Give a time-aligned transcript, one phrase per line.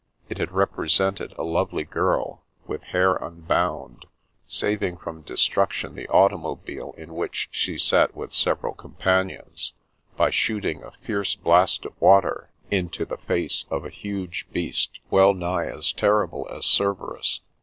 [0.29, 4.07] It had represented a lovely girl, with hair unbound,
[4.47, 9.75] saving from destruction the automobile in which she sat with several companions,
[10.17, 15.11] by shooting a fierce blast of water into the facci^of a huge beast 44 The
[15.11, 17.41] Princess Passes well nigh as terrible as Cerberus.